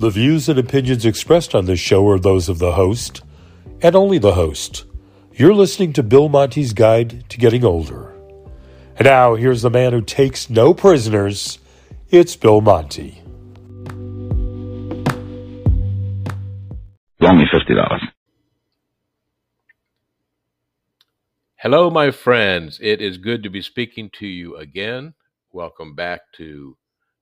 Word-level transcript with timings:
The 0.00 0.08
views 0.08 0.48
and 0.48 0.58
opinions 0.58 1.04
expressed 1.04 1.54
on 1.54 1.66
this 1.66 1.78
show 1.78 2.08
are 2.08 2.18
those 2.18 2.48
of 2.48 2.58
the 2.58 2.72
host 2.72 3.20
and 3.82 3.94
only 3.94 4.16
the 4.16 4.32
host. 4.32 4.86
You're 5.34 5.52
listening 5.52 5.92
to 5.92 6.02
Bill 6.02 6.30
Monty's 6.30 6.72
Guide 6.72 7.28
to 7.28 7.36
Getting 7.36 7.66
Older. 7.66 8.10
And 8.96 9.04
now, 9.04 9.34
here's 9.34 9.60
the 9.60 9.68
man 9.68 9.92
who 9.92 10.00
takes 10.00 10.48
no 10.48 10.72
prisoners. 10.72 11.58
It's 12.08 12.34
Bill 12.34 12.62
Monty. 12.62 13.20
Only 17.20 17.44
fifty 17.52 17.74
dollars. 17.74 18.02
Hello, 21.56 21.90
my 21.90 22.10
friends. 22.10 22.78
It 22.82 23.02
is 23.02 23.18
good 23.18 23.42
to 23.42 23.50
be 23.50 23.60
speaking 23.60 24.08
to 24.14 24.26
you 24.26 24.56
again. 24.56 25.12
Welcome 25.52 25.94
back 25.94 26.22
to 26.38 26.78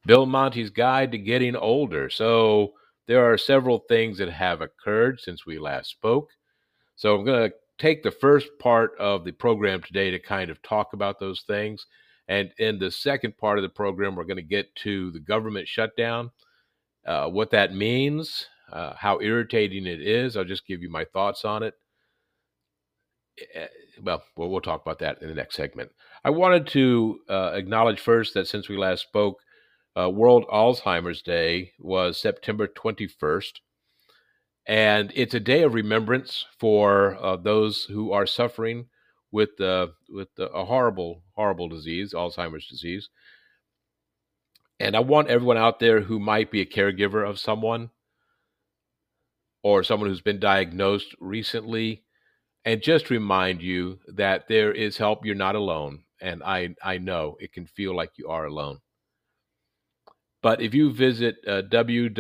Bill 0.07 0.27
Monty's 0.27 0.71
Guide 0.71 1.13
to 1.13 1.19
Getting 1.19 1.57
Older. 1.57 2.11
So, 2.11 2.73
there 3.07 3.31
are 3.31 3.39
several 3.39 3.85
things 3.89 4.19
that 4.19 4.31
have 4.31 4.61
occurred 4.61 5.21
since 5.21 5.47
we 5.47 5.59
last 5.59 5.91
spoke. 5.91 6.31
So, 6.97 7.15
I'm 7.15 7.25
going 7.25 7.51
to 7.51 7.57
take 7.79 8.03
the 8.03 8.11
first 8.11 8.49
part 8.59 8.93
of 8.99 9.25
the 9.25 9.33
program 9.33 9.83
today 9.83 10.11
to 10.11 10.19
kind 10.19 10.51
of 10.51 10.63
talk 10.63 10.93
about 10.93 11.21
those 11.21 11.43
things. 11.47 11.87
And 12.29 12.51
in 12.59 12.79
the 12.79 12.91
second 12.91 13.39
part 13.39 13.59
of 13.59 13.63
the 13.63 13.69
program, 13.69 14.15
we're 14.15 14.25
going 14.25 14.37
to 14.37 14.43
get 14.43 14.75
to 14.77 15.11
the 15.13 15.21
government 15.21 15.67
shutdown, 15.67 16.31
uh, 17.07 17.29
what 17.29 17.51
that 17.53 17.75
means, 17.75 18.47
uh, 18.71 18.93
how 18.97 19.21
irritating 19.21 19.87
it 19.87 20.03
is. 20.03 20.37
I'll 20.37 20.45
just 20.45 20.67
give 20.67 20.83
you 20.83 20.91
my 20.91 21.05
thoughts 21.07 21.45
on 21.45 21.63
it. 21.63 21.75
Eh, 23.55 23.67
well, 24.03 24.23
well, 24.37 24.51
we'll 24.51 24.61
talk 24.61 24.83
about 24.83 24.99
that 24.99 25.23
in 25.23 25.29
the 25.29 25.35
next 25.35 25.57
segment. 25.57 25.91
I 26.25 26.31
wanted 26.31 26.67
to 26.69 27.21
uh, 27.29 27.53
acknowledge 27.55 28.01
first 28.01 28.35
that 28.35 28.47
since 28.47 28.69
we 28.69 28.77
last 28.77 29.03
spoke, 29.03 29.39
uh, 29.99 30.09
World 30.09 30.47
Alzheimer's 30.49 31.23
Day 31.23 31.73
was 31.79 32.21
September 32.21 32.69
21st. 32.69 33.61
And 34.67 35.13
it's 35.15 35.35
a 35.35 35.41
day 35.41 35.63
of 35.63 35.75
remembrance 35.75 36.45
for 36.59 37.17
uh, 37.21 37.37
those 37.37 37.85
who 37.85 38.13
are 38.13 38.27
suffering 38.27 38.87
with, 39.33 39.61
uh, 39.61 39.89
with 40.09 40.29
a 40.39 40.67
horrible, 40.67 41.23
horrible 41.35 41.69
disease, 41.69 42.13
Alzheimer's 42.13 42.67
disease. 42.67 43.09
And 44.79 44.95
I 44.95 45.01
want 45.01 45.29
everyone 45.29 45.57
out 45.57 45.81
there 45.81 46.03
who 46.03 46.21
might 46.21 46.51
be 46.51 46.61
a 46.61 46.67
caregiver 46.67 47.29
of 47.29 47.41
someone 47.41 47.91
or 49.63 49.83
someone 49.83 50.09
who's 50.09 50.21
been 50.21 50.39
diagnosed 50.39 51.17
recently 51.19 52.05
and 52.65 52.83
just 52.83 53.11
remind 53.11 53.63
you 53.63 53.99
that 54.07 54.47
there 54.49 54.71
is 54.73 54.99
help. 54.99 55.25
You're 55.25 55.35
not 55.35 55.57
alone. 55.57 56.05
And 56.21 56.43
I, 56.43 56.75
I 56.85 56.99
know 56.99 57.37
it 57.41 57.53
can 57.53 57.67
feel 57.67 57.97
like 57.97 58.13
you 58.17 58.29
are 58.29 58.45
alone. 58.45 58.81
But 60.43 60.63
if 60.63 60.73
you 60.75 60.93
visit 60.93 61.37
uh, 61.47 61.63
www.alz.org 61.63 62.15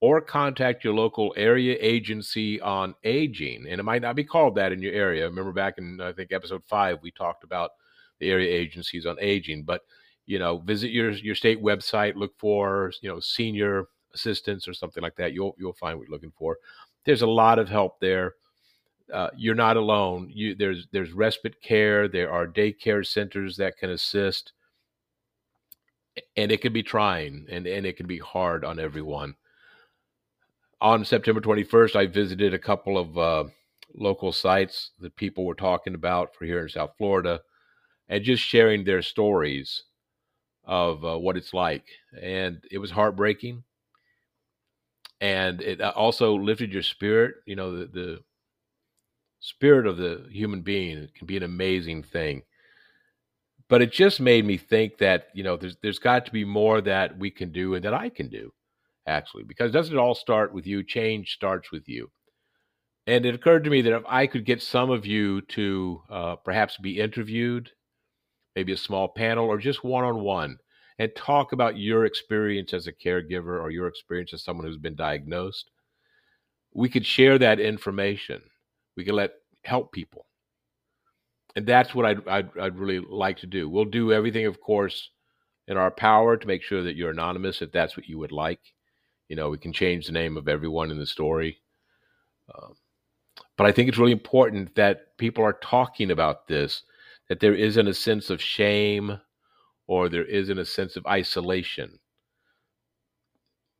or 0.00 0.20
contact 0.20 0.84
your 0.84 0.94
local 0.94 1.34
area 1.36 1.76
agency 1.80 2.60
on 2.60 2.94
aging, 3.04 3.66
and 3.68 3.80
it 3.80 3.84
might 3.84 4.02
not 4.02 4.16
be 4.16 4.24
called 4.24 4.54
that 4.56 4.72
in 4.72 4.82
your 4.82 4.94
area. 4.94 5.28
Remember 5.28 5.52
back 5.52 5.78
in, 5.78 6.00
I 6.00 6.12
think, 6.12 6.32
episode 6.32 6.62
five, 6.66 6.98
we 7.02 7.10
talked 7.10 7.44
about 7.44 7.70
the 8.18 8.30
area 8.30 8.54
agencies 8.54 9.06
on 9.06 9.16
aging. 9.20 9.64
But, 9.64 9.82
you 10.26 10.38
know, 10.38 10.58
visit 10.58 10.90
your, 10.90 11.10
your 11.10 11.34
state 11.34 11.62
website, 11.62 12.14
look 12.16 12.32
for, 12.38 12.92
you 13.02 13.08
know, 13.08 13.20
senior 13.20 13.88
assistance 14.14 14.66
or 14.66 14.74
something 14.74 15.02
like 15.02 15.16
that. 15.16 15.32
You'll, 15.32 15.54
you'll 15.58 15.74
find 15.74 15.98
what 15.98 16.08
you're 16.08 16.14
looking 16.14 16.32
for. 16.38 16.56
There's 17.04 17.22
a 17.22 17.26
lot 17.26 17.58
of 17.58 17.68
help 17.68 18.00
there. 18.00 18.34
Uh, 19.12 19.30
you're 19.36 19.54
not 19.54 19.76
alone. 19.76 20.30
You, 20.32 20.56
there's 20.56 20.88
there's 20.90 21.12
respite 21.12 21.62
care. 21.62 22.08
There 22.08 22.32
are 22.32 22.46
daycare 22.46 23.06
centers 23.06 23.56
that 23.58 23.76
can 23.78 23.90
assist 23.90 24.52
and 26.36 26.52
it 26.52 26.60
can 26.60 26.72
be 26.72 26.82
trying 26.82 27.46
and, 27.50 27.66
and 27.66 27.86
it 27.86 27.96
can 27.96 28.06
be 28.06 28.18
hard 28.18 28.64
on 28.64 28.78
everyone. 28.78 29.34
On 30.80 31.04
September 31.04 31.40
21st, 31.40 31.96
I 31.96 32.06
visited 32.06 32.52
a 32.52 32.58
couple 32.58 32.98
of 32.98 33.18
uh, 33.18 33.44
local 33.94 34.32
sites 34.32 34.90
that 35.00 35.16
people 35.16 35.44
were 35.44 35.54
talking 35.54 35.94
about 35.94 36.34
for 36.34 36.44
here 36.44 36.62
in 36.62 36.68
South 36.68 36.92
Florida 36.98 37.40
and 38.08 38.24
just 38.24 38.42
sharing 38.42 38.84
their 38.84 39.02
stories 39.02 39.84
of 40.64 41.04
uh, 41.04 41.18
what 41.18 41.36
it's 41.36 41.54
like. 41.54 41.84
And 42.20 42.62
it 42.70 42.78
was 42.78 42.90
heartbreaking. 42.90 43.64
And 45.20 45.62
it 45.62 45.80
uh, 45.80 45.92
also 45.96 46.34
lifted 46.36 46.72
your 46.72 46.82
spirit. 46.82 47.36
You 47.46 47.56
know, 47.56 47.78
the, 47.78 47.86
the 47.86 48.18
spirit 49.40 49.86
of 49.86 49.96
the 49.96 50.26
human 50.30 50.60
being 50.60 51.08
can 51.16 51.26
be 51.26 51.36
an 51.36 51.42
amazing 51.42 52.02
thing 52.02 52.42
but 53.68 53.82
it 53.82 53.92
just 53.92 54.20
made 54.20 54.44
me 54.44 54.56
think 54.56 54.98
that 54.98 55.28
you 55.34 55.42
know 55.42 55.56
there's 55.56 55.76
there's 55.82 55.98
got 55.98 56.26
to 56.26 56.32
be 56.32 56.44
more 56.44 56.80
that 56.80 57.18
we 57.18 57.30
can 57.30 57.52
do 57.52 57.74
and 57.74 57.84
that 57.84 57.94
I 57.94 58.08
can 58.08 58.28
do 58.28 58.52
actually 59.06 59.44
because 59.44 59.72
doesn't 59.72 59.94
it 59.94 60.00
all 60.00 60.14
start 60.14 60.52
with 60.52 60.66
you? 60.66 60.82
Change 60.82 61.32
starts 61.32 61.70
with 61.72 61.88
you. 61.88 62.10
And 63.08 63.24
it 63.24 63.36
occurred 63.36 63.62
to 63.64 63.70
me 63.70 63.82
that 63.82 63.96
if 63.96 64.02
I 64.08 64.26
could 64.26 64.44
get 64.44 64.60
some 64.62 64.90
of 64.90 65.06
you 65.06 65.40
to 65.42 66.02
uh, 66.10 66.36
perhaps 66.36 66.76
be 66.78 67.00
interviewed 67.00 67.70
maybe 68.56 68.72
a 68.72 68.76
small 68.76 69.08
panel 69.08 69.46
or 69.46 69.58
just 69.58 69.84
one 69.84 70.04
on 70.04 70.20
one 70.20 70.56
and 70.98 71.10
talk 71.14 71.52
about 71.52 71.78
your 71.78 72.06
experience 72.06 72.72
as 72.72 72.86
a 72.86 72.92
caregiver 72.92 73.60
or 73.60 73.70
your 73.70 73.86
experience 73.86 74.32
as 74.32 74.42
someone 74.42 74.66
who's 74.66 74.78
been 74.78 74.96
diagnosed 74.96 75.70
we 76.76 76.90
could 76.90 77.06
share 77.06 77.38
that 77.38 77.58
information. 77.58 78.42
We 78.96 79.04
could 79.04 79.14
let 79.14 79.32
help 79.64 79.92
people 79.92 80.26
and 81.56 81.66
that's 81.66 81.94
what 81.94 82.04
I'd, 82.04 82.28
I'd, 82.28 82.50
I'd 82.60 82.78
really 82.78 83.00
like 83.00 83.38
to 83.38 83.46
do. 83.46 83.68
We'll 83.68 83.86
do 83.86 84.12
everything, 84.12 84.44
of 84.44 84.60
course, 84.60 85.10
in 85.66 85.78
our 85.78 85.90
power 85.90 86.36
to 86.36 86.46
make 86.46 86.62
sure 86.62 86.82
that 86.82 86.96
you're 86.96 87.10
anonymous 87.10 87.62
if 87.62 87.72
that's 87.72 87.96
what 87.96 88.06
you 88.06 88.18
would 88.18 88.30
like. 88.30 88.60
You 89.28 89.36
know, 89.36 89.48
we 89.48 89.58
can 89.58 89.72
change 89.72 90.06
the 90.06 90.12
name 90.12 90.36
of 90.36 90.48
everyone 90.48 90.90
in 90.90 90.98
the 90.98 91.06
story. 91.06 91.58
Um, 92.54 92.74
but 93.56 93.66
I 93.66 93.72
think 93.72 93.88
it's 93.88 93.98
really 93.98 94.12
important 94.12 94.74
that 94.74 95.16
people 95.16 95.42
are 95.44 95.58
talking 95.62 96.10
about 96.10 96.46
this, 96.46 96.82
that 97.30 97.40
there 97.40 97.54
isn't 97.54 97.88
a 97.88 97.94
sense 97.94 98.28
of 98.28 98.40
shame 98.40 99.18
or 99.86 100.10
there 100.10 100.26
isn't 100.26 100.58
a 100.58 100.64
sense 100.64 100.94
of 100.96 101.06
isolation. 101.06 101.98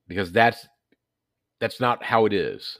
Because 0.09 0.33
that's 0.33 0.67
that's 1.61 1.81
not 1.81 2.03
how 2.03 2.27
it 2.27 2.33
is 2.33 2.79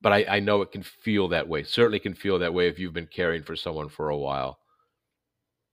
but 0.00 0.12
I, 0.12 0.24
I 0.28 0.40
know 0.40 0.62
it 0.62 0.72
can 0.72 0.82
feel 0.82 1.28
that 1.28 1.48
way. 1.48 1.62
Certainly 1.62 2.00
can 2.00 2.14
feel 2.14 2.38
that 2.38 2.54
way 2.54 2.68
if 2.68 2.78
you've 2.78 2.92
been 2.92 3.06
caring 3.06 3.42
for 3.42 3.56
someone 3.56 3.88
for 3.88 4.08
a 4.08 4.16
while. 4.16 4.58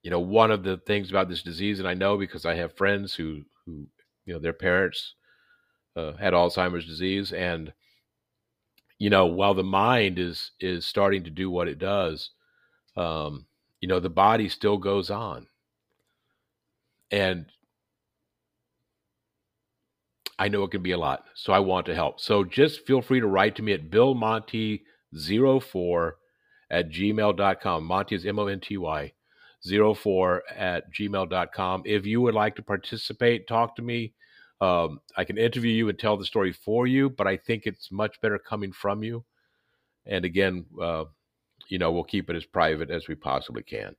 You 0.03 0.11
know, 0.11 0.19
one 0.19 0.51
of 0.51 0.63
the 0.63 0.77
things 0.77 1.09
about 1.09 1.29
this 1.29 1.43
disease, 1.43 1.79
and 1.79 1.87
I 1.87 1.93
know 1.93 2.17
because 2.17 2.45
I 2.45 2.55
have 2.55 2.75
friends 2.77 3.13
who 3.13 3.43
who 3.65 3.87
you 4.25 4.33
know 4.33 4.39
their 4.39 4.53
parents 4.53 5.15
uh, 5.95 6.13
had 6.13 6.33
Alzheimer's 6.33 6.85
disease, 6.85 7.33
and 7.33 7.73
you 8.99 9.09
know 9.09 9.25
while 9.25 9.53
the 9.53 9.63
mind 9.63 10.19
is 10.19 10.51
is 10.59 10.85
starting 10.85 11.23
to 11.23 11.29
do 11.29 11.49
what 11.49 11.67
it 11.67 11.79
does, 11.79 12.31
um, 12.95 13.45
you 13.81 13.87
know 13.87 13.99
the 13.99 14.09
body 14.09 14.49
still 14.49 14.77
goes 14.77 15.09
on, 15.09 15.47
and 17.11 17.47
I 20.39 20.49
know 20.49 20.63
it 20.63 20.71
can 20.71 20.83
be 20.83 20.91
a 20.91 20.97
lot, 20.97 21.25
so 21.33 21.51
I 21.51 21.59
want 21.59 21.87
to 21.87 21.95
help. 21.95 22.19
So 22.19 22.43
just 22.43 22.85
feel 22.85 23.01
free 23.01 23.19
to 23.19 23.27
write 23.27 23.55
to 23.55 23.63
me 23.63 23.73
at 23.73 23.89
billmonty04 23.89 26.11
at 26.69 26.89
gmail.com. 26.89 27.83
Monty 27.83 28.15
is 28.15 28.25
M 28.25 28.39
O 28.39 28.47
N 28.47 28.59
T 28.59 28.77
Y 28.77 29.13
04 29.65 30.43
at 30.55 30.93
gmail.com. 30.93 31.83
If 31.85 32.05
you 32.05 32.21
would 32.21 32.35
like 32.35 32.55
to 32.57 32.61
participate, 32.61 33.47
talk 33.47 33.75
to 33.77 33.81
me. 33.81 34.13
Um, 34.59 35.01
I 35.15 35.23
can 35.23 35.37
interview 35.37 35.71
you 35.71 35.89
and 35.89 35.99
tell 35.99 36.17
the 36.17 36.25
story 36.25 36.51
for 36.51 36.87
you, 36.87 37.09
but 37.09 37.27
I 37.27 37.37
think 37.37 37.65
it's 37.65 37.91
much 37.91 38.19
better 38.21 38.39
coming 38.39 38.71
from 38.71 39.03
you. 39.03 39.23
And 40.05 40.25
again, 40.25 40.65
uh, 40.81 41.05
you 41.67 41.77
know, 41.77 41.91
we'll 41.91 42.03
keep 42.03 42.29
it 42.29 42.35
as 42.35 42.45
private 42.45 42.89
as 42.89 43.07
we 43.07 43.15
possibly 43.15 43.63
can. 43.63 43.95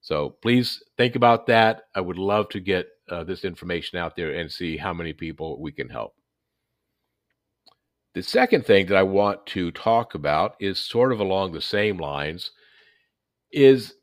So 0.00 0.36
please 0.42 0.82
think 0.96 1.16
about 1.16 1.46
that. 1.46 1.84
I 1.94 2.00
would 2.00 2.18
love 2.18 2.48
to 2.50 2.60
get 2.60 2.88
uh, 3.10 3.24
this 3.24 3.44
information 3.44 3.98
out 3.98 4.16
there 4.16 4.32
and 4.32 4.50
see 4.50 4.76
how 4.76 4.92
many 4.92 5.12
people 5.12 5.60
we 5.60 5.72
can 5.72 5.88
help. 5.88 6.14
The 8.14 8.22
second 8.22 8.66
thing 8.66 8.86
that 8.86 8.96
I 8.96 9.02
want 9.02 9.46
to 9.46 9.70
talk 9.70 10.14
about 10.14 10.56
is 10.60 10.78
sort 10.78 11.12
of 11.12 11.20
along 11.20 11.52
the 11.52 11.60
same 11.60 11.98
lines 11.98 12.50
is 13.52 13.94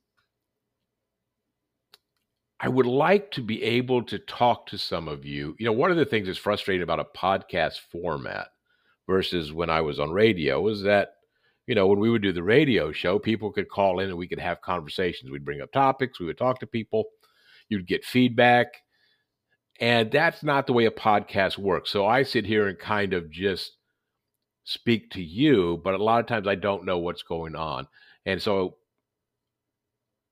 I 2.60 2.70
would 2.70 2.86
like 2.86 3.32
to 3.32 3.42
be 3.42 3.62
able 3.64 4.04
to 4.04 4.18
talk 4.20 4.68
to 4.68 4.78
some 4.78 5.08
of 5.08 5.26
you. 5.26 5.56
You 5.60 5.66
know, 5.66 5.74
one 5.74 5.92
of 5.92 5.98
the 5.98 6.06
things 6.06 6.28
that's 6.28 6.40
frustrating 6.40 6.84
about 6.84 7.00
a 7.00 7.18
podcast 7.18 7.80
format 7.92 8.48
versus 9.08 9.52
when 9.52 9.70
I 9.70 9.82
was 9.82 10.00
on 10.00 10.12
radio 10.12 10.68
is 10.70 10.82
that 10.84 11.16
you 11.68 11.74
know, 11.74 11.88
when 11.88 12.00
we 12.00 12.10
would 12.10 12.22
do 12.22 12.32
the 12.32 12.44
radio 12.44 12.92
show, 12.92 13.18
people 13.18 13.52
could 13.52 13.70
call 13.70 14.00
in 14.00 14.10
and 14.10 14.18
we 14.18 14.28
could 14.28 14.40
have 14.40 14.62
conversations. 14.62 15.32
We'd 15.32 15.46
bring 15.46 15.62
up 15.62 15.72
topics, 15.72 16.20
we 16.20 16.28
would 16.28 16.38
talk 16.38 16.60
to 16.60 16.68
people, 16.68 17.06
you'd 17.70 17.88
get 17.88 18.06
feedback. 18.06 18.68
And 19.80 20.12
that's 20.12 20.42
not 20.42 20.68
the 20.68 20.74
way 20.74 20.86
a 20.86 20.92
podcast 20.92 21.58
works. 21.58 21.90
So 21.90 22.06
I 22.06 22.24
sit 22.24 22.46
here 22.46 22.68
and 22.68 22.80
kind 22.80 23.14
of 23.14 23.30
just 23.30 23.74
speak 24.64 25.12
to 25.12 25.22
you, 25.22 25.82
but 25.84 25.94
a 25.94 26.04
lot 26.04 26.20
of 26.20 26.28
times 26.28 26.48
I 26.48 26.56
don't 26.56 26.86
know 26.86 26.98
what's 26.98 27.24
going 27.24 27.56
on. 27.56 27.88
And 28.26 28.42
so 28.42 28.78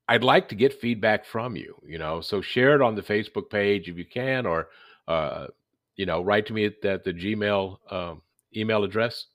I'd 0.08 0.24
like 0.24 0.50
to 0.50 0.56
get 0.56 0.80
feedback 0.80 1.26
from 1.26 1.56
you, 1.56 1.76
you 1.86 1.98
know. 1.98 2.22
So 2.22 2.42
share 2.42 2.76
it 2.76 2.82
on 2.82 2.96
the 2.96 3.02
Facebook 3.02 3.50
page 3.50 3.90
if 3.90 3.98
you 3.98 4.06
can, 4.06 4.46
or 4.46 4.70
uh, 5.08 5.48
you 5.96 6.06
know, 6.06 6.22
write 6.22 6.48
to 6.48 6.54
me 6.54 6.66
at, 6.66 6.84
at 6.84 7.04
the 7.04 7.14
Gmail 7.14 7.78
um, 7.92 8.22
email 8.56 8.84
address. 8.84 9.26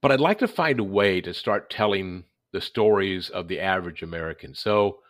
But 0.00 0.12
I'd 0.12 0.20
like 0.20 0.38
to 0.38 0.48
find 0.48 0.80
a 0.80 0.84
way 0.84 1.20
to 1.20 1.34
start 1.34 1.70
telling 1.70 2.24
the 2.52 2.60
stories 2.60 3.28
of 3.30 3.48
the 3.48 3.60
average 3.60 4.02
American. 4.02 4.54
So, 4.54 5.00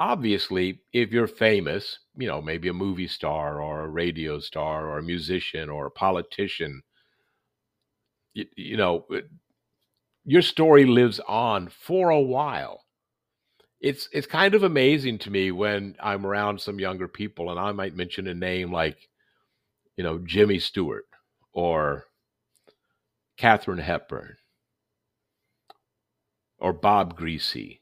obviously, 0.00 0.82
if 0.92 1.12
you're 1.12 1.28
famous, 1.28 2.00
you 2.16 2.26
know, 2.26 2.42
maybe 2.42 2.68
a 2.68 2.72
movie 2.74 3.06
star 3.08 3.62
or 3.62 3.82
a 3.84 3.88
radio 3.88 4.40
star 4.40 4.88
or 4.88 4.98
a 4.98 5.02
musician 5.04 5.70
or 5.70 5.86
a 5.86 5.92
politician, 5.92 6.82
you, 8.34 8.46
you 8.56 8.76
know, 8.76 9.06
uh, 9.14 9.20
your 10.24 10.42
story 10.42 10.84
lives 10.84 11.20
on 11.28 11.68
for 11.68 12.10
a 12.10 12.20
while. 12.20 12.84
It's 13.80 14.08
it's 14.12 14.26
kind 14.26 14.54
of 14.54 14.62
amazing 14.62 15.18
to 15.20 15.30
me 15.30 15.50
when 15.52 15.96
I'm 16.00 16.26
around 16.26 16.60
some 16.60 16.78
younger 16.80 17.08
people 17.08 17.50
and 17.50 17.58
I 17.60 17.72
might 17.72 17.96
mention 17.96 18.26
a 18.28 18.34
name 18.34 18.72
like, 18.72 19.08
you 19.96 20.04
know, 20.04 20.18
Jimmy 20.18 20.58
Stewart 20.58 21.06
or 21.52 22.06
Katharine 23.36 23.78
Hepburn 23.80 24.36
or 26.60 26.72
Bob 26.72 27.18
Griese. 27.18 27.79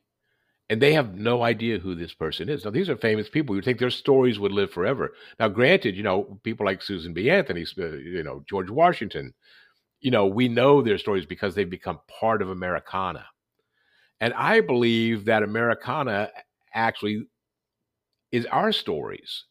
And 0.70 0.82
they 0.82 0.92
have 0.92 1.14
no 1.14 1.42
idea 1.42 1.78
who 1.78 1.94
this 1.94 2.12
person 2.12 2.48
is. 2.48 2.64
Now, 2.64 2.70
these 2.70 2.90
are 2.90 2.96
famous 2.96 3.28
people. 3.28 3.56
You 3.56 3.62
think 3.62 3.78
their 3.78 3.90
stories 3.90 4.38
would 4.38 4.52
live 4.52 4.70
forever. 4.70 5.14
Now, 5.40 5.48
granted, 5.48 5.96
you 5.96 6.02
know, 6.02 6.38
people 6.42 6.66
like 6.66 6.82
Susan 6.82 7.14
B. 7.14 7.30
Anthony, 7.30 7.64
uh, 7.78 7.86
you 7.96 8.22
know, 8.22 8.44
George 8.48 8.68
Washington, 8.68 9.32
you 10.00 10.10
know, 10.10 10.26
we 10.26 10.48
know 10.48 10.82
their 10.82 10.98
stories 10.98 11.26
because 11.26 11.54
they've 11.54 11.68
become 11.70 12.00
part 12.20 12.42
of 12.42 12.50
Americana. 12.50 13.24
And 14.20 14.34
I 14.34 14.60
believe 14.60 15.24
that 15.26 15.42
Americana 15.42 16.30
actually 16.74 17.26
is 18.32 18.46
our 18.46 18.72
stories. 18.72 19.44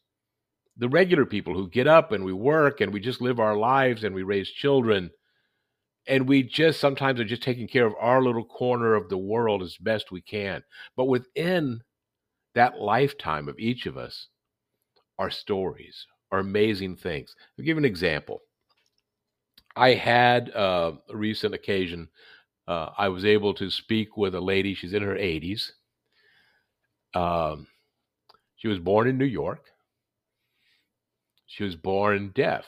The 0.77 0.89
regular 0.89 1.25
people 1.25 1.53
who 1.53 1.69
get 1.69 1.87
up 1.87 2.11
and 2.11 2.23
we 2.23 2.33
work 2.33 2.81
and 2.81 2.93
we 2.93 2.99
just 2.99 3.21
live 3.21 3.39
our 3.39 3.55
lives 3.57 4.03
and 4.03 4.13
we 4.13 4.23
raise 4.23 4.49
children. 4.49 5.09
And 6.07 6.27
we 6.27 6.43
just 6.43 6.79
sometimes 6.79 7.19
are 7.19 7.25
just 7.25 7.43
taking 7.43 7.67
care 7.67 7.85
of 7.85 7.93
our 7.99 8.23
little 8.23 8.45
corner 8.45 8.95
of 8.95 9.09
the 9.09 9.17
world 9.17 9.61
as 9.61 9.77
best 9.77 10.11
we 10.11 10.21
can. 10.21 10.63
But 10.95 11.05
within 11.05 11.81
that 12.55 12.79
lifetime 12.79 13.47
of 13.47 13.59
each 13.59 13.85
of 13.85 13.97
us 13.97 14.27
are 15.19 15.29
stories, 15.29 16.05
are 16.31 16.39
amazing 16.39 16.95
things. 16.95 17.35
I'll 17.57 17.65
give 17.65 17.77
an 17.77 17.85
example. 17.85 18.41
I 19.75 19.93
had 19.93 20.49
uh, 20.55 20.93
a 21.09 21.15
recent 21.15 21.53
occasion. 21.53 22.09
Uh, 22.67 22.89
I 22.97 23.09
was 23.09 23.25
able 23.25 23.53
to 23.55 23.69
speak 23.69 24.17
with 24.17 24.33
a 24.33 24.41
lady. 24.41 24.73
She's 24.73 24.93
in 24.93 25.03
her 25.03 25.15
80s. 25.15 25.71
Um, 27.13 27.67
she 28.55 28.67
was 28.67 28.79
born 28.79 29.07
in 29.07 29.17
New 29.17 29.25
York. 29.25 29.65
She 31.45 31.63
was 31.63 31.75
born 31.75 32.31
deaf. 32.33 32.65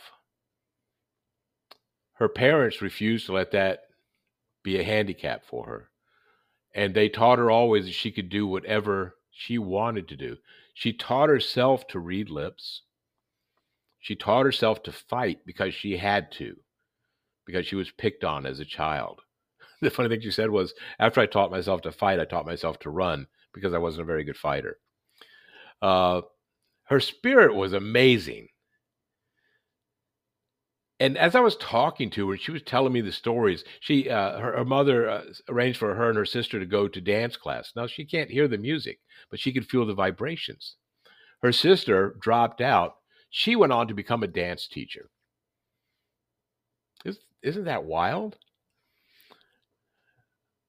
Her 2.19 2.29
parents 2.29 2.81
refused 2.81 3.25
to 3.25 3.33
let 3.33 3.51
that 3.51 3.85
be 4.61 4.77
a 4.77 4.83
handicap 4.83 5.45
for 5.45 5.65
her. 5.65 5.89
And 6.75 6.93
they 6.93 7.09
taught 7.09 7.39
her 7.39 7.49
always 7.49 7.85
that 7.85 7.93
she 7.93 8.11
could 8.11 8.29
do 8.29 8.45
whatever 8.45 9.15
she 9.31 9.57
wanted 9.57 10.07
to 10.09 10.17
do. 10.17 10.37
She 10.73 10.93
taught 10.93 11.29
herself 11.29 11.87
to 11.87 11.99
read 11.99 12.29
lips. 12.29 12.81
She 13.99 14.15
taught 14.15 14.45
herself 14.45 14.83
to 14.83 14.91
fight 14.91 15.39
because 15.45 15.73
she 15.73 15.97
had 15.97 16.31
to 16.33 16.57
because 17.45 17.65
she 17.65 17.75
was 17.75 17.89
picked 17.89 18.23
on 18.23 18.45
as 18.45 18.59
a 18.59 18.65
child. 18.65 19.21
The 19.81 19.89
funny 19.89 20.09
thing 20.09 20.19
she 20.19 20.29
said 20.29 20.49
was, 20.49 20.73
after 20.99 21.21
I 21.21 21.25
taught 21.25 21.51
myself 21.51 21.81
to 21.83 21.93
fight, 21.93 22.19
I 22.19 22.25
taught 22.25 22.45
myself 22.45 22.79
to 22.79 22.89
run 22.89 23.27
because 23.53 23.73
I 23.73 23.77
wasn't 23.77 24.01
a 24.01 24.05
very 24.05 24.25
good 24.25 24.35
fighter. 24.35 24.77
Uh, 25.81 26.23
her 26.83 26.99
spirit 26.99 27.55
was 27.55 27.71
amazing. 27.71 28.49
And 30.99 31.17
as 31.17 31.33
I 31.33 31.39
was 31.39 31.55
talking 31.55 32.09
to 32.11 32.29
her, 32.29 32.37
she 32.37 32.51
was 32.51 32.61
telling 32.61 32.91
me 32.91 32.99
the 32.99 33.11
stories. 33.11 33.63
She, 33.79 34.09
uh, 34.09 34.37
her, 34.39 34.57
her, 34.57 34.65
mother 34.65 35.09
uh, 35.09 35.23
arranged 35.47 35.79
for 35.79 35.95
her 35.95 36.09
and 36.09 36.17
her 36.17 36.25
sister 36.25 36.59
to 36.59 36.65
go 36.65 36.89
to 36.89 37.01
dance 37.01 37.37
class. 37.37 37.71
Now 37.75 37.87
she 37.87 38.03
can't 38.03 38.29
hear 38.29 38.49
the 38.49 38.57
music, 38.57 38.99
but 39.29 39.39
she 39.39 39.53
could 39.53 39.65
feel 39.65 39.85
the 39.85 39.93
vibrations. 39.93 40.75
Her 41.41 41.53
sister 41.53 42.17
dropped 42.19 42.59
out. 42.59 42.95
She 43.29 43.55
went 43.55 43.71
on 43.71 43.87
to 43.87 43.93
become 43.93 44.23
a 44.23 44.27
dance 44.27 44.67
teacher. 44.67 45.09
Isn't 47.41 47.65
that 47.65 47.85
wild? 47.85 48.37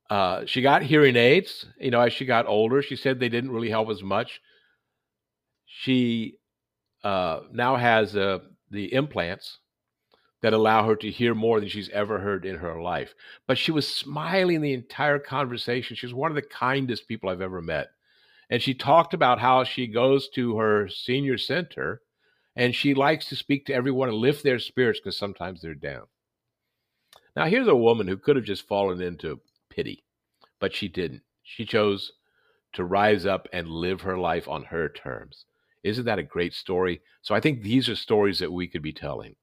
Uh, 0.09 0.45
she 0.47 0.63
got 0.63 0.83
hearing 0.83 1.17
aids. 1.17 1.67
You 1.81 1.91
know, 1.91 2.01
as 2.01 2.13
she 2.13 2.25
got 2.25 2.47
older, 2.47 2.83
she 2.83 2.97
said 2.97 3.19
they 3.19 3.29
didn't 3.29 3.51
really 3.51 3.71
help 3.71 3.91
as 3.91 4.03
much. 4.03 4.41
She 5.67 6.39
uh, 7.03 7.41
now 7.53 7.77
has 7.77 8.17
uh, 8.17 8.39
the 8.71 8.93
implants 8.93 9.59
that 10.43 10.53
allow 10.53 10.87
her 10.87 10.97
to 10.97 11.11
hear 11.11 11.35
more 11.35 11.61
than 11.61 11.69
she's 11.69 11.91
ever 11.91 12.19
heard 12.19 12.45
in 12.45 12.57
her 12.57 12.81
life. 12.81 13.15
But 13.47 13.59
she 13.59 13.73
was 13.73 13.87
smiling 13.87 14.61
the 14.61 14.73
entire 14.73 15.19
conversation. 15.19 15.97
She 15.97 16.07
was 16.07 16.15
one 16.15 16.31
of 16.31 16.35
the 16.35 16.43
kindest 16.43 17.09
people 17.09 17.29
I've 17.29 17.43
ever 17.43 17.61
met. 17.61 17.89
And 18.49 18.63
she 18.63 18.75
talked 18.75 19.15
about 19.15 19.39
how 19.39 19.65
she 19.65 19.87
goes 19.87 20.29
to 20.31 20.57
her 20.59 20.89
senior 20.89 21.39
center 21.39 22.01
and 22.57 22.75
she 22.75 22.95
likes 22.95 23.27
to 23.29 23.37
speak 23.37 23.67
to 23.67 23.75
everyone 23.75 24.09
and 24.09 24.19
lift 24.19 24.43
their 24.43 24.59
spirits 24.59 24.99
because 24.99 25.17
sometimes 25.17 25.63
they're 25.63 25.75
down. 25.75 26.07
Now, 27.37 27.47
here's 27.47 27.69
a 27.69 27.77
woman 27.77 28.09
who 28.09 28.17
could 28.17 28.37
have 28.37 28.45
just 28.45 28.67
fallen 28.67 29.01
into 29.01 29.41
pity, 29.69 30.05
but 30.59 30.75
she 30.75 30.89
didn't. 30.89 31.23
She 31.43 31.65
chose 31.65 32.13
to 32.73 32.85
rise 32.85 33.25
up 33.25 33.49
and 33.53 33.69
live 33.69 34.01
her 34.01 34.19
life 34.19 34.49
on 34.49 34.65
her 34.65 34.89
terms. 34.89 35.45
Isn't 35.83 36.05
that 36.05 36.19
a 36.19 36.25
great 36.25 36.55
story? 36.55 37.01
So 37.23 37.35
I 37.35 37.41
think 37.41 37.63
these 37.63 37.89
are 37.89 37.97
stories 37.97 38.41
that 38.41 38.53
we 38.53 38.67
could 38.67 38.83
be 38.83 38.93
telling. 38.93 39.37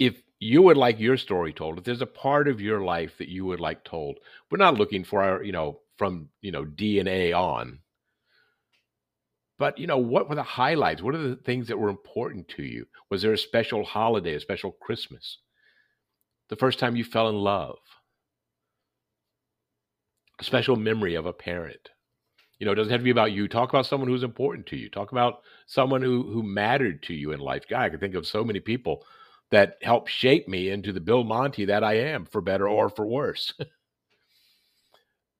If 0.00 0.22
you 0.40 0.62
would 0.62 0.78
like 0.78 0.98
your 0.98 1.18
story 1.18 1.52
told, 1.52 1.78
if 1.78 1.84
there's 1.84 2.00
a 2.00 2.06
part 2.06 2.48
of 2.48 2.60
your 2.60 2.80
life 2.80 3.18
that 3.18 3.28
you 3.28 3.44
would 3.44 3.60
like 3.60 3.84
told, 3.84 4.18
we're 4.50 4.58
not 4.58 4.78
looking 4.78 5.04
for 5.04 5.22
our, 5.22 5.44
you 5.44 5.52
know, 5.52 5.80
from, 5.98 6.30
you 6.40 6.50
know, 6.50 6.64
DNA 6.64 7.32
on. 7.38 7.80
But 9.58 9.78
you 9.78 9.86
know, 9.86 9.98
what 9.98 10.30
were 10.30 10.34
the 10.36 10.42
highlights? 10.42 11.02
What 11.02 11.14
are 11.14 11.28
the 11.28 11.36
things 11.36 11.68
that 11.68 11.78
were 11.78 11.90
important 11.90 12.48
to 12.48 12.62
you? 12.62 12.86
Was 13.10 13.20
there 13.20 13.34
a 13.34 13.38
special 13.38 13.84
holiday, 13.84 14.34
a 14.34 14.40
special 14.40 14.72
Christmas? 14.72 15.36
The 16.48 16.56
first 16.56 16.78
time 16.78 16.96
you 16.96 17.04
fell 17.04 17.28
in 17.28 17.36
love? 17.36 17.76
A 20.38 20.44
special 20.44 20.76
memory 20.76 21.14
of 21.14 21.26
a 21.26 21.34
parent? 21.34 21.90
You 22.58 22.64
know, 22.64 22.72
it 22.72 22.76
doesn't 22.76 22.90
have 22.90 23.00
to 23.00 23.04
be 23.04 23.10
about 23.10 23.32
you. 23.32 23.48
Talk 23.48 23.68
about 23.68 23.84
someone 23.84 24.08
who's 24.08 24.22
important 24.22 24.66
to 24.68 24.76
you. 24.76 24.88
Talk 24.88 25.12
about 25.12 25.42
someone 25.66 26.00
who 26.00 26.22
who 26.22 26.42
mattered 26.42 27.02
to 27.04 27.14
you 27.14 27.32
in 27.32 27.40
life. 27.40 27.64
God, 27.68 27.82
I 27.82 27.90
can 27.90 28.00
think 28.00 28.14
of 28.14 28.26
so 28.26 28.42
many 28.42 28.60
people 28.60 29.04
that 29.50 29.78
helped 29.82 30.10
shape 30.10 30.48
me 30.48 30.70
into 30.70 30.92
the 30.92 31.00
Bill 31.00 31.24
Monty 31.24 31.64
that 31.66 31.84
I 31.84 31.94
am, 31.94 32.24
for 32.24 32.40
better 32.40 32.68
or 32.68 32.88
for 32.88 33.06
worse. 33.06 33.52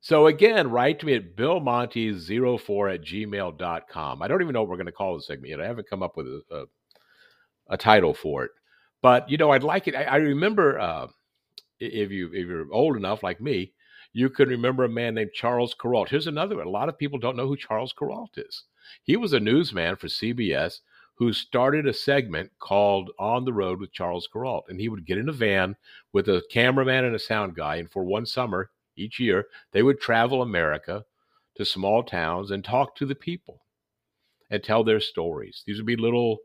So 0.01 0.27
again, 0.27 0.71
write 0.71 0.99
to 1.01 1.07
me 1.07 1.15
at 1.15 1.37
billmonty04 1.37 2.95
at 2.95 3.03
gmail.com. 3.03 4.23
I 4.23 4.29
don't 4.29 4.41
even 4.41 4.55
know 4.55 4.63
what 4.63 4.71
we're 4.71 4.77
going 4.77 4.87
to 4.87 4.93
call 4.93 5.15
this 5.15 5.27
segment 5.27 5.51
yet. 5.51 5.61
I 5.61 5.67
haven't 5.67 5.91
come 5.91 6.03
up 6.03 6.17
with 6.17 6.27
a, 6.27 6.43
a, 6.51 6.65
a 7.75 7.77
title 7.77 8.15
for 8.15 8.45
it. 8.45 8.51
But, 9.03 9.31
you 9.31 9.37
know, 9.37 9.51
I'd 9.51 9.63
like 9.63 9.89
it. 9.89 9.95
I, 9.95 10.05
I 10.05 10.17
remember 10.17 10.81
uh, 10.81 11.09
if, 11.79 12.11
you, 12.11 12.29
if 12.29 12.47
you're 12.47 12.73
old 12.73 12.97
enough 12.97 13.23
like 13.23 13.41
me, 13.41 13.73
you 14.13 14.31
can 14.31 14.49
remember 14.49 14.85
a 14.85 14.89
man 14.89 15.15
named 15.15 15.33
Charles 15.35 15.75
Kuralt. 15.75 16.09
Here's 16.09 16.27
another 16.27 16.57
one. 16.57 16.67
A 16.67 16.71
lot 16.71 16.89
of 16.89 16.99
people 16.99 17.19
don't 17.19 17.37
know 17.37 17.47
who 17.47 17.57
Charles 17.57 17.93
Kuralt 17.93 18.39
is. 18.39 18.65
He 19.03 19.17
was 19.17 19.35
a 19.35 19.41
newsman 19.41 19.97
for 19.97 20.09
CBS 20.09 20.81
who 21.21 21.35
started 21.35 21.87
a 21.87 21.93
segment 21.93 22.51
called 22.61 23.11
On 23.19 23.45
the 23.45 23.53
Road 23.53 23.79
with 23.79 23.93
Charles 23.93 24.27
Kuralt. 24.35 24.63
And 24.71 24.81
he 24.81 24.89
would 24.89 25.05
get 25.05 25.19
in 25.19 25.29
a 25.29 25.33
van 25.33 25.77
with 26.15 26.31
a 26.31 26.43
cameraman 26.51 27.05
and 27.05 27.15
a 27.15 27.19
sound 27.19 27.55
guy. 27.55 27.77
And 27.77 27.91
for 27.91 28.05
one 28.05 28.25
summer, 28.25 28.71
each 28.97 29.21
year, 29.21 29.45
they 29.73 29.83
would 29.83 30.01
travel 30.01 30.41
America 30.41 31.05
to 31.57 31.65
small 31.67 32.03
towns 32.03 32.53
and 32.53 32.65
talk 32.65 32.97
to 32.97 33.05
the 33.05 33.15
people 33.15 33.61
and 34.49 34.65
tell 34.65 34.83
their 34.83 34.99
stories. 34.99 35.63
These 35.67 35.77
would 35.77 35.85
be 35.85 35.95
little, 35.95 36.39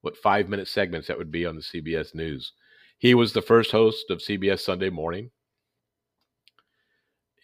what, 0.00 0.16
five 0.16 0.48
minute 0.48 0.66
segments 0.66 1.06
that 1.06 1.16
would 1.16 1.30
be 1.30 1.46
on 1.46 1.54
the 1.54 1.62
CBS 1.62 2.12
News. 2.12 2.52
He 2.98 3.14
was 3.14 3.32
the 3.32 3.42
first 3.42 3.70
host 3.70 4.10
of 4.10 4.18
CBS 4.18 4.58
Sunday 4.58 4.90
Morning. 4.90 5.30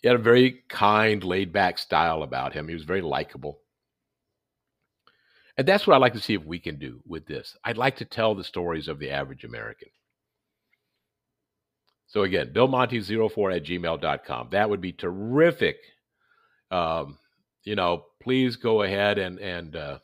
He 0.02 0.08
had 0.08 0.16
a 0.16 0.20
very 0.20 0.64
kind, 0.68 1.22
laid 1.22 1.52
back 1.52 1.78
style 1.78 2.24
about 2.24 2.54
him. 2.54 2.66
He 2.66 2.74
was 2.74 2.82
very 2.82 3.02
likable. 3.02 3.61
And 5.58 5.68
that's 5.68 5.86
what 5.86 5.94
I'd 5.94 6.00
like 6.00 6.14
to 6.14 6.20
see 6.20 6.34
if 6.34 6.44
we 6.44 6.58
can 6.58 6.78
do 6.78 7.00
with 7.06 7.26
this. 7.26 7.56
I'd 7.64 7.76
like 7.76 7.96
to 7.96 8.04
tell 8.04 8.34
the 8.34 8.44
stories 8.44 8.88
of 8.88 8.98
the 8.98 9.10
average 9.10 9.44
American. 9.44 9.88
So 12.06 12.22
again, 12.24 12.52
BillMonty04 12.54 13.56
at 13.56 13.64
gmail.com. 13.64 14.48
That 14.50 14.68
would 14.68 14.80
be 14.80 14.92
terrific. 14.92 15.76
Um, 16.70 17.18
you 17.64 17.74
know, 17.74 18.04
please 18.22 18.56
go 18.56 18.82
ahead 18.82 19.18
and 19.18 19.38
and 19.38 19.76
uh, 19.76 19.98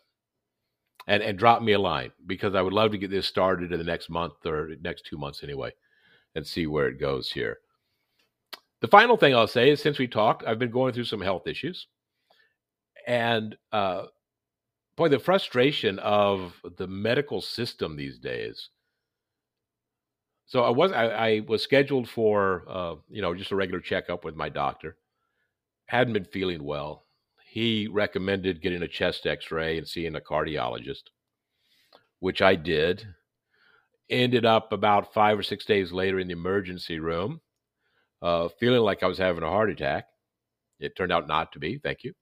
and 1.07 1.23
and 1.23 1.39
drop 1.39 1.61
me 1.61 1.73
a 1.73 1.79
line 1.79 2.13
because 2.27 2.55
I 2.55 2.63
would 2.63 2.73
love 2.73 2.93
to 2.93 2.99
get 2.99 3.11
this 3.11 3.27
started 3.27 3.73
in 3.73 3.79
the 3.79 3.85
next 3.85 4.09
month 4.09 4.35
or 4.47 4.71
next 4.81 5.07
two 5.07 5.19
months 5.19 5.43
anyway, 5.43 5.73
and 6.35 6.47
see 6.47 6.67
where 6.67 6.89
it 6.89 7.01
goes 7.01 7.31
here. 7.31 7.59
The 8.81 8.89
final 8.89 9.17
thing 9.17 9.35
I'll 9.35 9.47
say 9.47 9.71
is 9.71 9.83
since 9.83 9.99
we 9.99 10.07
talked, 10.07 10.47
I've 10.47 10.59
been 10.59 10.71
going 10.71 10.93
through 10.95 11.05
some 11.05 11.21
health 11.21 11.47
issues, 11.47 11.89
and 13.07 13.57
uh, 13.73 14.05
boy, 14.99 15.09
the 15.09 15.19
frustration 15.19 15.99
of 16.01 16.61
the 16.77 16.87
medical 16.87 17.41
system 17.41 17.97
these 17.97 18.19
days. 18.19 18.69
So 20.47 20.65
I 20.65 20.71
was 20.71 20.93
I, 20.93 21.07
I 21.07 21.41
was 21.47 21.63
scheduled 21.63 22.09
for 22.09 22.65
uh, 22.69 22.95
you 23.09 23.23
know 23.23 23.35
just 23.35 23.53
a 23.53 23.57
regular 23.57 23.81
checkup 23.81 24.25
with 24.25 24.35
my 24.35 24.49
doctor. 24.49 24.97
Hadn't 25.87 26.15
been 26.15 26.25
feeling 26.25 26.65
well. 26.65 27.07
He 27.47 27.89
recommended 27.89 28.61
getting 28.61 28.83
a 28.83 28.89
chest 28.89 29.27
X-ray 29.27 29.79
and 29.79 29.89
seeing 29.89 30.17
a 30.17 30.21
cardiologist, 30.21 31.05
which 32.19 32.43
I 32.43 32.57
did. 32.57 33.07
Ended 34.11 34.47
up 34.47 34.73
about 34.73 35.13
five 35.13 35.39
or 35.39 35.43
six 35.43 35.67
days 35.67 35.93
later 35.93 36.19
in 36.19 36.29
the 36.29 36.33
emergency 36.33 36.99
room, 36.99 37.43
uh, 38.23 38.49
feeling 38.59 38.81
like 38.81 39.03
I 39.03 39.07
was 39.07 39.19
having 39.19 39.43
a 39.43 39.51
heart 39.51 39.71
attack. 39.71 40.07
It 40.81 40.97
turned 40.97 41.13
out 41.13 41.29
not 41.29 41.53
to 41.53 41.59
be. 41.59 41.79
Thank 41.79 42.05
you. 42.05 42.15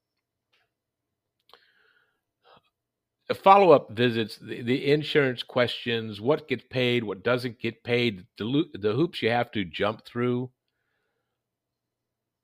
Follow 3.46 3.70
up 3.70 3.92
visits, 3.92 4.38
the, 4.38 4.60
the, 4.60 4.90
insurance 4.90 5.44
questions, 5.44 6.20
what 6.20 6.48
gets 6.48 6.64
paid, 6.68 7.04
what 7.04 7.22
doesn't 7.22 7.60
get 7.60 7.84
paid, 7.84 8.26
the, 8.38 8.64
the 8.74 8.92
hoops 8.92 9.22
you 9.22 9.30
have 9.30 9.52
to 9.52 9.64
jump 9.64 10.04
through 10.04 10.50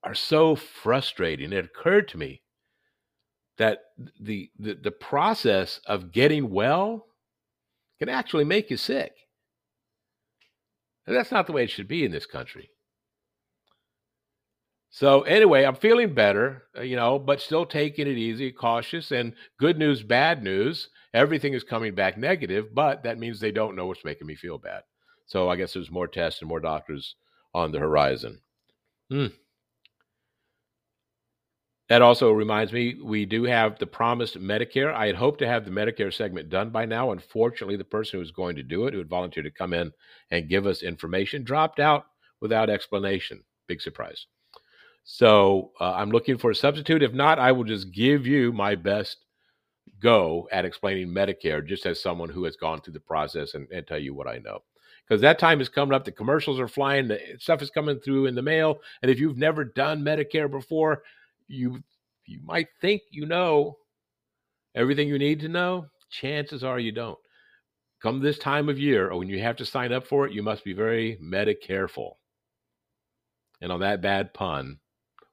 are 0.05 0.15
so 0.15 0.55
frustrating. 0.55 1.53
It 1.53 1.65
occurred 1.65 2.07
to 2.11 2.19
me 2.19 2.43
that 3.59 3.81
the, 4.21 4.49
the, 4.61 4.75
the 4.75 4.93
process 4.93 5.81
of 5.87 6.13
getting 6.13 6.51
well 6.51 7.07
can 7.99 8.09
actually 8.09 8.45
make 8.45 8.71
you 8.71 8.77
sick. 8.77 9.11
And 11.09 11.17
that's 11.17 11.33
not 11.33 11.49
the 11.49 11.53
way 11.53 11.65
it 11.65 11.71
should 11.71 11.89
be 11.89 12.05
in 12.05 12.13
this 12.13 12.27
country. 12.27 12.71
So 14.95 15.23
anyway, 15.23 15.65
I'm 15.65 15.75
feeling 15.75 16.13
better, 16.13 16.65
uh, 16.77 16.83
you 16.83 16.97
know, 16.97 17.19
but 17.19 17.41
still 17.41 17.65
taking 17.65 18.07
it 18.07 18.19
easy, 18.19 18.53
cautious, 18.53 19.11
and 19.11 19.33
good 19.59 19.79
news, 19.79 20.03
bad 20.03 20.43
news. 20.43 20.91
Everything 21.15 21.55
is 21.55 21.65
coming 21.65 21.95
back 21.95 22.19
negative, 22.19 22.75
but 22.75 23.03
that 23.05 23.19
means 23.19 23.41
they 23.41 23.53
don't 23.53 23.75
know 23.75 23.87
what's 23.87 24.05
making 24.05 24.27
me 24.27 24.35
feel 24.35 24.59
bad. 24.59 24.83
So 25.25 25.49
I 25.49 25.57
guess 25.57 25.73
there's 25.73 25.91
more 25.91 26.09
tests 26.09 26.43
and 26.43 26.49
more 26.49 26.61
doctors 26.61 27.15
on 27.55 27.73
the 27.73 27.79
horizon. 27.79 28.43
Hmm. 29.11 29.29
That 31.89 32.03
also 32.03 32.31
reminds 32.31 32.71
me, 32.71 32.99
we 33.03 33.25
do 33.25 33.45
have 33.45 33.79
the 33.79 33.87
promised 33.87 34.39
Medicare. 34.39 34.93
I 34.95 35.07
had 35.07 35.17
hoped 35.17 35.39
to 35.39 35.49
have 35.49 35.65
the 35.65 35.71
Medicare 35.71 36.13
segment 36.13 36.51
done 36.51 36.69
by 36.69 36.85
now. 36.85 37.13
Unfortunately, 37.13 37.77
the 37.77 37.85
person 37.85 38.19
who 38.19 38.21
was 38.21 38.31
going 38.31 38.57
to 38.57 38.63
do 38.63 38.87
it, 38.87 38.93
who 38.93 38.99
had 38.99 39.09
volunteered 39.09 39.47
to 39.47 39.51
come 39.51 39.73
in 39.73 39.91
and 40.31 40.51
give 40.51 40.67
us 40.67 40.83
information, 40.83 41.45
dropped 41.45 41.81
out 41.81 42.05
without 42.43 42.69
explanation. 42.69 43.43
Big 43.69 43.81
surprise. 43.81 44.27
So 45.05 45.73
uh, 45.81 45.93
I'm 45.95 46.11
looking 46.11 46.39
for 46.39 46.51
a 46.51 46.55
substitute. 46.55 47.03
If 47.03 47.13
not, 47.13 47.39
I 47.39 47.53
will 47.53 47.65
just 47.65 47.93
give 47.93 48.27
you 48.27 48.53
my 48.53 48.75
best 48.75 49.19
go 50.01 50.49
at 50.53 50.65
explaining 50.65 51.09
Medicare, 51.09 51.67
just 51.67 51.87
as 51.87 52.01
someone 52.01 52.29
who 52.29 52.45
has 52.45 52.57
gone 52.57 52.81
through 52.81 52.93
the 52.93 53.01
process 53.01 53.55
and, 53.55 53.69
and 53.73 53.87
tell 53.87 53.99
you 53.99 54.15
what 54.15 54.27
I 54.27 54.39
know. 54.39 54.61
Because 55.07 55.21
that 55.23 55.39
time 55.39 55.61
is 55.61 55.69
coming 55.69 55.95
up. 55.95 56.05
The 56.05 56.13
commercials 56.13 56.61
are 56.61 56.69
flying. 56.69 57.09
The 57.09 57.21
stuff 57.39 57.63
is 57.63 57.71
coming 57.71 57.99
through 58.01 58.27
in 58.27 58.35
the 58.35 58.43
mail. 58.43 58.81
And 59.03 59.11
if 59.11 59.19
you've 59.19 59.37
never 59.37 59.65
done 59.65 60.03
Medicare 60.03 60.51
before, 60.51 61.03
you 61.49 61.83
you 62.25 62.41
might 62.45 62.69
think 62.81 63.03
you 63.11 63.27
know 63.27 63.77
everything 64.75 65.09
you 65.09 65.19
need 65.19 65.41
to 65.41 65.49
know. 65.49 65.87
Chances 66.11 66.63
are 66.63 66.79
you 66.79 66.93
don't. 66.93 67.19
Come 68.01 68.21
this 68.21 68.39
time 68.39 68.69
of 68.69 68.79
year, 68.79 69.11
or 69.11 69.19
when 69.19 69.29
you 69.29 69.41
have 69.41 69.57
to 69.57 69.67
sign 69.67 69.93
up 69.93 70.07
for 70.07 70.27
it, 70.27 70.33
you 70.33 70.43
must 70.43 70.65
be 70.65 70.73
very 70.73 71.19
Medicareful. 71.23 72.13
And 73.61 73.71
on 73.71 73.81
that 73.81 74.03
bad 74.03 74.35
pun, 74.35 74.79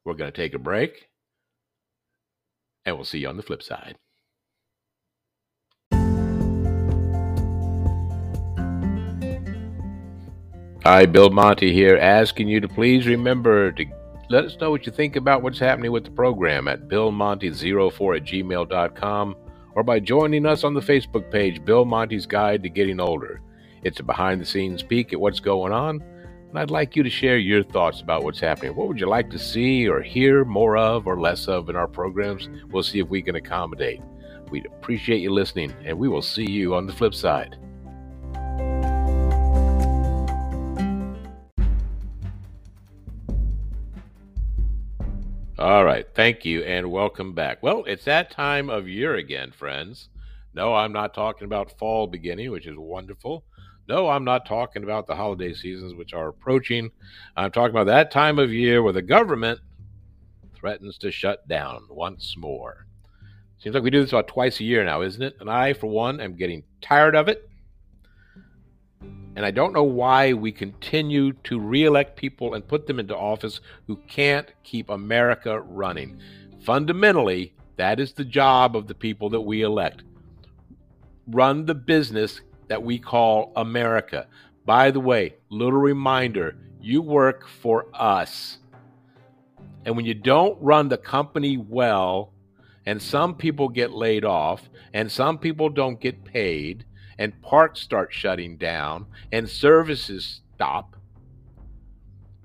we're 0.06 0.14
going 0.14 0.32
to 0.32 0.36
take 0.36 0.54
a 0.54 0.60
break, 0.60 1.10
and 2.86 2.96
we'll 2.96 3.06
see 3.06 3.20
you 3.20 3.28
on 3.28 3.38
the 3.38 3.44
flip 3.44 3.64
side. 3.64 3.96
Hi, 10.84 11.06
Bill 11.06 11.30
Monty 11.30 11.74
here, 11.74 11.98
asking 11.98 12.48
you 12.48 12.62
to 12.62 12.68
please 12.68 13.06
remember 13.06 13.72
to 13.74 13.86
let 14.30 14.46
us 14.46 14.58
know 14.62 14.72
what 14.72 14.86
you 14.86 14.92
think 14.92 15.18
about 15.18 15.44
what's 15.44 15.60
happening 15.60 15.92
with 15.92 16.06
the 16.06 16.12
program 16.12 16.68
at 16.68 16.88
billmonty04 16.88 18.18
at 18.18 18.24
gmail.com 18.24 19.36
or 19.76 19.84
by 19.84 20.00
joining 20.00 20.46
us 20.46 20.64
on 20.64 20.74
the 20.74 20.80
Facebook 20.80 21.30
page, 21.32 21.64
Bill 21.66 21.84
Monty's 21.84 22.26
Guide 22.26 22.64
to 22.64 22.70
Getting 22.70 23.00
Older. 23.00 23.42
It's 23.84 24.00
a 24.00 24.04
behind 24.04 24.40
the 24.42 24.46
scenes 24.46 24.82
peek 24.82 25.14
at 25.14 25.20
what's 25.20 25.40
going 25.40 25.74
on 25.74 26.04
and 26.50 26.58
I'd 26.58 26.72
like 26.72 26.96
you 26.96 27.04
to 27.04 27.10
share 27.10 27.38
your 27.38 27.64
thoughts 27.64 28.02
about 28.02 28.24
what's 28.24 28.40
happening. 28.40 28.76
What 28.76 28.88
would 28.88 29.00
you 29.00 29.08
like 29.08 29.30
to 29.32 29.40
see 29.40 29.88
or 29.88 30.02
hear 30.02 30.44
more 30.44 30.78
of 30.78 31.06
or 31.06 31.20
less 31.20 31.48
of 31.48 31.70
in 31.70 31.76
our 31.76 31.88
programs? 31.88 32.50
We'll 32.72 32.84
see 32.84 33.00
if 33.00 33.08
we 33.08 33.22
can 33.22 33.36
accommodate. 33.36 34.02
We'd 34.50 34.66
appreciate 34.66 35.20
you 35.20 35.32
listening, 35.32 35.74
and 35.86 35.98
we 36.00 36.10
will 36.10 36.24
see 36.24 36.50
you 36.50 36.74
on 36.74 36.88
the 36.88 36.94
flip 36.94 37.14
side. 37.14 37.56
All 45.60 45.84
right. 45.84 46.08
Thank 46.16 46.46
you 46.46 46.64
and 46.64 46.90
welcome 46.90 47.34
back. 47.34 47.62
Well, 47.62 47.84
it's 47.86 48.06
that 48.06 48.32
time 48.32 48.70
of 48.70 48.88
year 48.88 49.16
again, 49.16 49.52
friends. 49.52 50.10
No, 50.56 50.74
I'm 50.74 50.94
not 50.94 51.14
talking 51.14 51.46
about 51.46 51.78
fall 51.78 52.08
beginning, 52.08 52.50
which 52.50 52.66
is 52.66 52.78
wonderful. 52.78 53.44
No, 53.90 54.08
I'm 54.08 54.24
not 54.24 54.46
talking 54.46 54.84
about 54.84 55.08
the 55.08 55.16
holiday 55.16 55.52
seasons, 55.52 55.96
which 55.96 56.14
are 56.14 56.28
approaching. 56.28 56.92
I'm 57.36 57.50
talking 57.50 57.72
about 57.72 57.88
that 57.88 58.12
time 58.12 58.38
of 58.38 58.54
year 58.54 58.84
where 58.84 58.94
the 58.94 59.02
government 59.02 59.60
threatens 60.54 61.00
to 61.00 61.10
shut 61.10 61.48
down 61.48 61.88
once 61.90 62.38
more. 62.38 62.86
Seems 63.58 63.74
like 63.74 63.84
we 63.84 63.90
do 63.90 64.02
this 64.02 64.12
about 64.12 64.28
twice 64.28 64.60
a 64.60 64.64
year 64.64 64.86
now, 64.86 65.02
isn't 65.02 65.24
it? 65.24 65.38
And 65.40 65.50
I, 65.50 65.74
for 65.74 65.88
one, 65.88 66.22
am 66.22 66.36
getting 66.36 66.62
tired 66.82 67.16
of 67.16 67.30
it. 67.30 67.50
And 69.36 69.44
I 69.44 69.50
don't 69.50 69.74
know 69.74 69.84
why 69.84 70.34
we 70.34 70.52
continue 70.52 71.34
to 71.46 71.60
reelect 71.60 72.16
people 72.16 72.54
and 72.54 72.68
put 72.68 72.86
them 72.86 73.00
into 73.00 73.18
office 73.18 73.60
who 73.88 73.96
can't 74.08 74.54
keep 74.64 74.92
America 74.92 75.62
running. 75.62 76.20
Fundamentally, 76.62 77.56
that 77.78 78.00
is 78.00 78.14
the 78.14 78.26
job 78.26 78.76
of 78.76 78.86
the 78.86 78.94
people 78.94 79.32
that 79.32 79.42
we 79.42 79.64
elect. 79.64 80.04
Run 81.26 81.66
the 81.66 81.76
business 81.76 82.42
that 82.70 82.82
we 82.82 82.98
call 82.98 83.52
America. 83.56 84.28
By 84.66 84.92
the 84.92 85.00
way, 85.00 85.36
little 85.50 85.80
reminder 85.80 86.56
you 86.80 87.02
work 87.02 87.48
for 87.48 87.88
us. 87.94 88.60
And 89.86 89.96
when 89.96 90.06
you 90.06 90.14
don't 90.14 90.62
run 90.62 90.88
the 90.88 90.98
company 90.98 91.58
well, 91.58 92.32
and 92.86 93.02
some 93.02 93.36
people 93.36 93.70
get 93.70 93.92
laid 93.92 94.24
off, 94.24 94.70
and 94.94 95.12
some 95.12 95.38
people 95.38 95.70
don't 95.70 96.00
get 96.00 96.24
paid, 96.24 96.86
and 97.18 97.42
parks 97.42 97.82
start 97.82 98.14
shutting 98.14 98.58
down, 98.58 99.06
and 99.32 99.50
services 99.50 100.42
stop, 100.56 100.96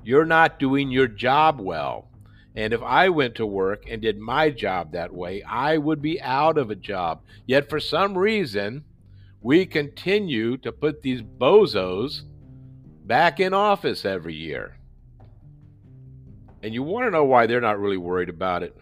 you're 0.03 0.27
not 0.27 0.59
doing 0.59 0.91
your 0.91 1.07
job 1.09 1.61
well. 1.61 2.09
And 2.57 2.73
if 2.73 2.83
I 2.83 3.09
went 3.09 3.35
to 3.37 3.47
work 3.47 3.85
and 3.89 4.01
did 4.01 4.19
my 4.19 4.51
job 4.51 4.93
that 4.93 5.13
way, 5.13 5.43
I 5.43 5.77
would 5.77 6.01
be 6.01 6.21
out 6.21 6.57
of 6.57 6.71
a 6.71 6.77
job. 6.77 7.23
Yet 7.47 7.69
for 7.69 7.81
some 7.81 8.17
reason, 8.17 8.85
we 9.45 9.65
continue 9.67 10.57
to 10.57 10.73
put 10.73 11.03
these 11.03 11.21
bozos 11.21 12.23
back 13.05 13.39
in 13.39 13.53
office 13.53 14.07
every 14.07 14.35
year. 14.35 14.79
And 16.63 16.73
you 16.73 16.83
want 16.83 17.07
to 17.07 17.11
know 17.11 17.25
why 17.25 17.47
they're 17.47 17.61
not 17.61 17.79
really 17.79 17.99
worried 17.99 18.31
about 18.31 18.63
it. 18.63 18.75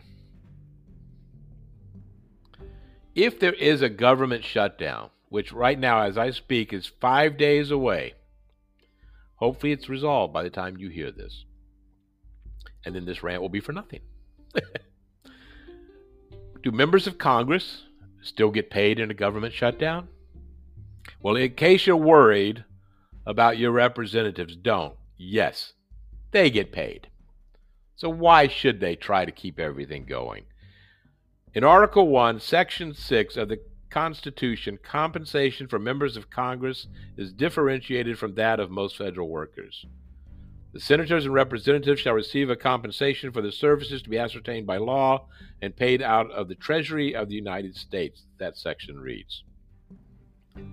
If 3.17 3.41
there 3.41 3.53
is 3.53 3.83
a 3.83 3.89
government 3.89 4.45
shutdown, 4.45 5.11
which 5.31 5.53
right 5.53 5.77
now, 5.77 6.03
as 6.03 6.17
I 6.17 6.31
speak, 6.31 6.73
is 6.73 6.93
five 7.01 7.37
days 7.37 7.73
away, 7.73 8.15
hopefully 9.35 9.73
it's 9.73 9.89
resolved 9.89 10.33
by 10.33 10.45
the 10.45 10.51
time 10.51 10.79
you 10.79 10.91
hear 10.91 11.11
this. 11.11 11.45
And 12.87 12.95
then 12.95 13.05
this 13.05 13.25
rant 13.25 13.43
will 13.43 13.49
be 13.49 13.59
for 13.59 13.73
nothing. 13.73 14.03
Do 16.63 16.71
members 16.71 17.09
of 17.09 17.19
Congress 17.19 17.83
still 18.23 18.53
get 18.53 18.71
paid 18.71 19.01
in 19.01 19.11
a 19.11 19.15
government 19.15 19.55
shutdown? 19.55 20.07
Well, 21.23 21.37
in 21.37 21.55
case 21.55 21.87
you're 21.87 21.97
worried 21.97 22.65
about 23.27 23.59
your 23.59 23.71
representatives, 23.71 24.57
don't. 24.57 24.95
Yes, 25.17 25.73
they 26.33 26.51
get 26.51 26.73
paid. 26.73 27.09
So 27.95 28.09
why 28.09 28.49
should 28.49 28.81
they 28.81 28.97
try 28.97 29.25
to 29.25 29.31
keep 29.31 29.61
everything 29.61 30.05
going? 30.05 30.45
In 31.55 31.63
Article 31.63 32.09
1, 32.09 32.41
Section 32.41 32.95
6 32.95 33.37
of 33.37 33.49
the 33.49 33.61
Constitution, 33.91 34.79
compensation 34.83 35.69
for 35.69 35.79
members 35.79 36.17
of 36.17 36.31
Congress 36.31 36.89
is 37.17 37.33
differentiated 37.33 38.19
from 38.19 38.35
that 38.35 38.59
of 38.59 38.71
most 38.71 38.97
federal 38.97 39.29
workers. 39.29 39.85
The 40.73 40.81
senators 40.81 41.27
and 41.27 41.35
representatives 41.35 42.01
shall 42.01 42.15
receive 42.15 42.49
a 42.49 42.57
compensation 42.57 43.31
for 43.31 43.43
the 43.43 43.53
services 43.53 44.03
to 44.03 44.09
be 44.09 44.19
ascertained 44.19 44.67
by 44.67 44.79
law 44.79 45.27
and 45.61 45.77
paid 45.77 46.01
out 46.01 46.31
of 46.31 46.49
the 46.49 46.55
Treasury 46.55 47.15
of 47.15 47.29
the 47.29 47.35
United 47.35 47.77
States, 47.77 48.25
that 48.39 48.57
section 48.57 48.99
reads. 48.99 49.45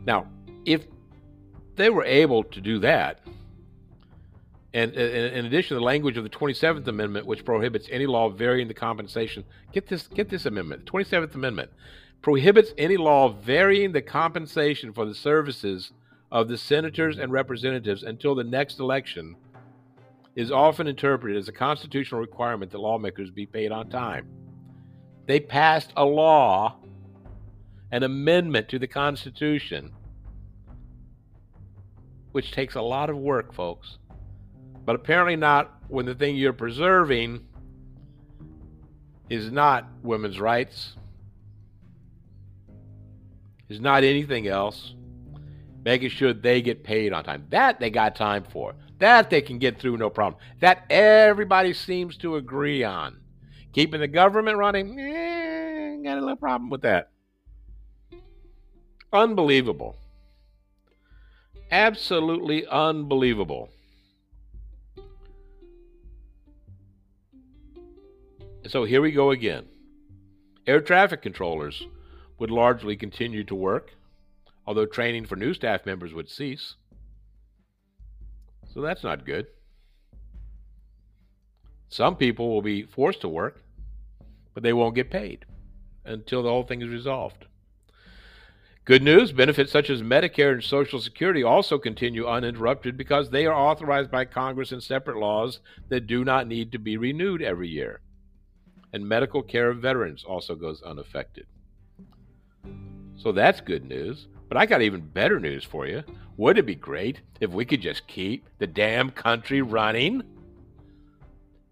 Now, 0.06 0.27
if 0.66 0.86
they 1.75 1.89
were 1.89 2.06
able 2.06 2.44
to 2.44 2.62
do 2.62 2.80
that, 2.80 3.20
and 4.74 4.94
in 4.94 5.46
addition 5.46 5.75
the 5.75 5.84
language 5.84 6.18
of 6.18 6.24
the 6.24 6.30
27th 6.30 6.88
Amendment, 6.88 7.25
which 7.25 7.44
prohibits 7.44 7.88
any 7.92 8.06
law 8.06 8.30
varying 8.30 8.68
the 8.68 8.74
compensation, 8.74 9.44
get 9.72 9.88
this, 9.88 10.08
get 10.08 10.30
this 10.30 10.46
amendment. 10.46 10.86
The 10.86 10.92
27th 10.92 11.34
Amendment 11.34 11.72
prohibits 12.22 12.74
any 12.78 12.98
law 12.98 13.30
varying 13.30 13.94
the 13.94 14.01
compensation 14.01 14.94
for 14.94 15.06
the 15.06 15.16
services 15.16 15.92
of 16.32 16.48
the 16.48 16.58
senators 16.58 17.18
and 17.18 17.32
representatives 17.32 18.04
until 18.04 18.36
the 18.36 18.44
next 18.44 18.80
election 18.80 19.36
is 20.36 20.51
often 20.51 20.88
interpreted 20.88 21.38
as 21.38 21.48
a 21.48 21.51
constitutional 21.51 22.22
requirement 22.22 22.72
that 22.72 22.80
lawmakers 22.80 23.32
be 23.32 23.46
paid 23.46 23.72
on 23.72 23.89
time. 23.89 24.28
They 25.25 25.39
passed 25.39 25.92
a 25.98 26.06
law, 26.06 26.75
an 27.92 28.04
amendment 28.04 28.70
to 28.70 28.80
the 28.80 28.88
Constitution, 28.88 29.92
which 32.31 32.51
takes 32.51 32.75
a 32.75 32.81
lot 32.81 33.09
of 33.09 33.17
work, 33.17 33.53
folks. 33.53 33.98
But 34.86 34.95
apparently 34.95 35.36
not 35.36 35.81
when 35.88 36.05
the 36.05 36.15
thing 36.15 36.36
you're 36.36 36.53
preserving 36.53 37.45
is 39.29 39.51
not 39.51 39.88
women's 40.01 40.39
rights, 40.39 40.95
is 43.69 43.79
not 43.79 44.03
anything 44.03 44.48
else. 44.48 44.95
Making 45.86 46.09
sure 46.09 46.33
they 46.33 46.62
get 46.62 46.83
paid 46.83 47.13
on 47.13 47.24
time. 47.24 47.45
That 47.50 47.79
they 47.79 47.89
got 47.89 48.15
time 48.15 48.43
for. 48.43 48.75
That 48.98 49.29
they 49.29 49.41
can 49.41 49.59
get 49.59 49.79
through 49.79 49.98
no 49.98 50.09
problem. 50.09 50.41
That 50.59 50.86
everybody 50.89 51.74
seems 51.74 52.17
to 52.17 52.36
agree 52.36 52.83
on. 52.83 53.17
Keeping 53.71 54.01
the 54.01 54.07
government 54.07 54.57
running, 54.57 55.00
eh, 55.00 55.98
got 56.03 56.17
a 56.17 56.21
little 56.21 56.36
problem 56.36 56.69
with 56.69 56.81
that. 56.81 57.12
Unbelievable. 59.13 59.95
Absolutely 61.71 62.65
unbelievable. 62.65 63.69
So 68.67 68.83
here 68.83 69.01
we 69.01 69.11
go 69.11 69.31
again. 69.31 69.65
Air 70.67 70.81
traffic 70.81 71.21
controllers 71.21 71.83
would 72.38 72.51
largely 72.51 72.95
continue 72.95 73.43
to 73.45 73.55
work, 73.55 73.93
although 74.65 74.85
training 74.85 75.25
for 75.25 75.35
new 75.35 75.53
staff 75.53 75.85
members 75.85 76.13
would 76.13 76.29
cease. 76.29 76.75
So 78.73 78.81
that's 78.81 79.03
not 79.03 79.25
good. 79.25 79.47
Some 81.89 82.15
people 82.15 82.49
will 82.49 82.61
be 82.61 82.83
forced 82.83 83.21
to 83.21 83.27
work, 83.27 83.63
but 84.53 84.61
they 84.61 84.73
won't 84.73 84.95
get 84.95 85.09
paid 85.09 85.45
until 86.05 86.43
the 86.43 86.49
whole 86.49 86.63
thing 86.63 86.81
is 86.81 86.89
resolved. 86.89 87.45
Good 88.89 89.03
news 89.03 89.31
benefits 89.31 89.72
such 89.72 89.91
as 89.91 90.01
Medicare 90.01 90.51
and 90.51 90.63
Social 90.63 91.00
Security 91.00 91.43
also 91.43 91.77
continue 91.77 92.25
uninterrupted 92.25 92.98
because 92.98 93.29
they 93.29 93.46
are 93.46 93.53
authorized 93.53 94.10
by 94.10 94.25
Congress 94.25 94.72
in 94.72 94.81
separate 94.81 95.17
laws 95.17 95.60
that 95.89 96.08
do 96.08 96.25
not 96.25 96.48
need 96.48 96.72
to 96.72 96.79
be 96.79 96.98
renewed 96.98 97.43
every 97.43 97.67
year. 97.67 98.01
And 98.91 99.08
medical 99.08 99.43
care 99.43 99.69
of 99.69 99.77
veterans 99.77 100.24
also 100.24 100.55
goes 100.55 100.81
unaffected. 100.81 101.46
So 103.15 103.31
that's 103.31 103.62
good 103.62 103.86
news. 103.86 104.27
But 104.48 104.58
I 104.58 104.65
got 104.65 104.81
even 104.81 105.01
better 105.01 105.39
news 105.39 105.63
for 105.63 105.86
you. 105.86 106.03
Wouldn't 106.38 106.63
it 106.63 106.65
be 106.65 106.74
great 106.74 107.22
if 107.39 107.51
we 107.51 107.65
could 107.65 107.81
just 107.81 108.08
keep 108.08 108.50
the 108.58 108.65
damn 108.65 109.12
country 109.12 109.62
running? 109.62 110.24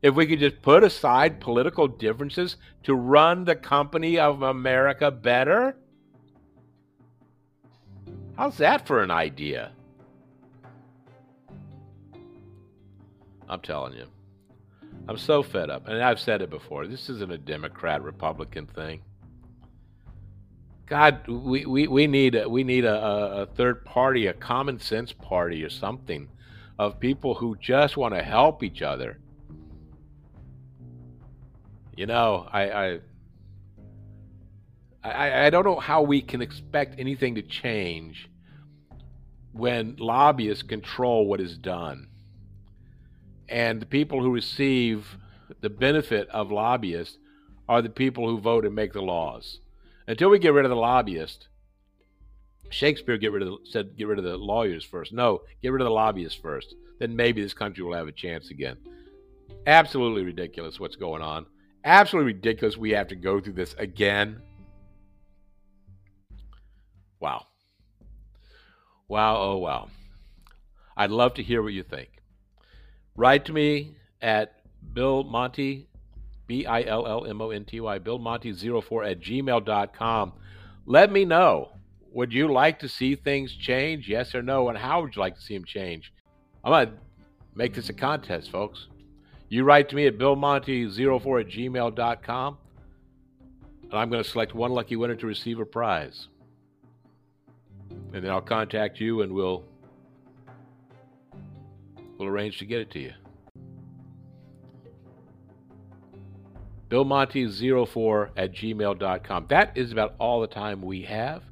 If 0.04 0.14
we 0.14 0.28
could 0.28 0.40
just 0.40 0.62
put 0.62 0.84
aside 0.84 1.40
political 1.40 1.88
differences 1.88 2.58
to 2.84 2.94
run 2.94 3.44
the 3.44 3.56
company 3.56 4.20
of 4.20 4.44
America 4.44 5.10
better? 5.10 5.78
How's 8.38 8.58
that 8.58 8.86
for 8.86 9.02
an 9.02 9.10
idea? 9.10 9.72
I'm 13.50 13.62
telling 13.62 13.94
you. 13.94 14.06
I'm 15.08 15.18
so 15.18 15.42
fed 15.42 15.70
up. 15.70 15.88
And 15.88 16.04
I've 16.04 16.20
said 16.20 16.42
it 16.42 16.50
before. 16.50 16.86
This 16.86 17.10
isn't 17.10 17.32
a 17.32 17.38
Democrat 17.38 18.04
Republican 18.04 18.68
thing. 18.68 19.02
God, 20.86 21.28
we, 21.28 21.66
we, 21.66 21.88
we 21.88 22.08
need 22.08 22.36
a, 22.36 22.48
we 22.48 22.64
need 22.64 22.86
a, 22.86 22.96
a 22.96 23.46
third 23.46 23.84
party, 23.84 24.28
a 24.28 24.34
common 24.34 24.80
sense 24.80 25.12
party 25.12 25.64
or 25.64 25.70
something 25.70 26.30
of 26.78 27.00
people 27.00 27.34
who 27.34 27.58
just 27.60 27.98
want 27.98 28.14
to 28.14 28.22
help 28.22 28.64
each 28.64 28.82
other. 28.82 29.18
You 31.96 32.06
know, 32.06 32.48
I, 32.52 32.70
I 32.70 33.00
I, 35.08 35.48
I 35.48 35.50
don't 35.50 35.66
know 35.66 35.80
how 35.80 36.02
we 36.02 36.22
can 36.22 36.42
expect 36.42 37.00
anything 37.00 37.36
to 37.36 37.42
change 37.42 38.30
when 39.54 39.96
lobbyists 39.98 40.64
control 40.64 41.28
what 41.28 41.42
is 41.42 41.58
done. 41.58 42.10
And 43.50 43.82
the 43.82 43.86
people 43.86 44.22
who 44.22 44.32
receive 44.32 45.18
the 45.62 45.70
benefit 45.70 46.28
of 46.30 46.52
lobbyists 46.52 47.18
are 47.68 47.82
the 47.82 47.90
people 47.90 48.28
who 48.28 48.40
vote 48.40 48.66
and 48.66 48.76
make 48.76 48.94
the 48.94 49.02
laws. 49.02 49.60
Until 50.08 50.30
we 50.30 50.40
get 50.40 50.54
rid 50.54 50.66
of 50.66 50.70
the 50.70 50.76
lobbyists, 50.76 51.48
Shakespeare 52.70 53.18
get 53.18 53.32
rid 53.32 53.44
of 53.44 53.50
the, 53.50 53.58
said 53.64 53.98
get 53.98 54.08
rid 54.08 54.20
of 54.20 54.26
the 54.26 54.38
lawyers 54.38 54.84
first. 54.84 55.14
No, 55.14 55.42
get 55.62 55.72
rid 55.72 55.82
of 55.82 55.86
the 55.86 55.92
lobbyists 55.92 56.40
first. 56.40 56.76
Then 57.00 57.16
maybe 57.16 57.42
this 57.42 57.54
country 57.54 57.84
will 57.84 57.96
have 57.96 58.08
a 58.08 58.12
chance 58.12 58.50
again. 58.50 58.78
Absolutely 59.66 60.24
ridiculous 60.24 60.80
what's 60.80 60.96
going 60.96 61.22
on. 61.22 61.46
Absolutely 61.84 62.34
ridiculous 62.34 62.78
we 62.78 62.92
have 62.92 63.08
to 63.08 63.16
go 63.16 63.40
through 63.40 63.54
this 63.54 63.74
again. 63.78 64.42
Wow. 67.20 67.46
Wow, 69.08 69.38
oh 69.38 69.58
wow. 69.58 69.90
I'd 70.96 71.12
love 71.12 71.36
to 71.36 71.44
hear 71.44 71.62
what 71.62 71.74
you 71.74 71.84
think. 71.84 72.10
Write 73.16 73.46
to 73.46 73.54
me 73.54 73.96
at 74.22 74.54
Bill 74.94 75.24
Monty 75.24 75.88
B 76.48 76.66
I 76.66 76.84
L 76.84 77.06
L 77.06 77.26
M 77.26 77.42
O 77.42 77.52
N 77.52 77.66
T 77.66 77.80
Y, 77.80 78.00
Bill 78.00 78.20
BillMonty04 78.20 79.12
at 79.12 79.20
gmail.com. 79.20 80.34
Let 80.86 81.12
me 81.12 81.26
know. 81.26 81.72
Would 82.14 82.34
you 82.34 82.52
like 82.52 82.80
to 82.80 82.90
see 82.90 83.16
things 83.16 83.54
change? 83.54 84.08
Yes 84.08 84.34
or 84.34 84.42
no? 84.42 84.70
And 84.70 84.78
how 84.78 85.02
would 85.02 85.16
you 85.16 85.22
like 85.22 85.36
to 85.36 85.42
see 85.42 85.54
them 85.54 85.66
change? 85.66 86.14
I'm 86.64 86.72
going 86.72 86.88
to 86.88 86.94
make 87.54 87.74
this 87.74 87.90
a 87.90 87.94
contest, 87.94 88.50
folks. 88.50 88.88
You 89.50 89.64
write 89.64 89.90
to 89.90 89.96
me 89.96 90.08
at 90.08 90.18
BillMonty04 90.18 91.42
at 91.42 91.48
gmail.com, 91.48 92.58
and 93.84 93.94
I'm 93.94 94.10
going 94.10 94.24
to 94.24 94.30
select 94.30 94.56
one 94.56 94.72
lucky 94.72 94.96
winner 94.96 95.16
to 95.16 95.28
receive 95.28 95.60
a 95.60 95.66
prize. 95.66 96.28
And 98.14 98.24
then 98.24 98.32
I'll 98.32 98.42
contact 98.42 99.00
you 99.00 99.22
and 99.22 99.34
we'll 99.34 99.64
we'll 102.18 102.28
arrange 102.28 102.60
to 102.60 102.66
get 102.66 102.80
it 102.80 102.92
to 102.92 103.00
you. 103.00 103.14
BillMonty04 106.90 108.30
at 108.38 108.54
gmail.com. 108.54 109.46
That 109.50 109.78
is 109.78 109.92
about 109.92 110.16
all 110.20 110.42
the 110.42 110.48
time 110.48 110.82
we 110.82 111.04
have. 111.04 111.44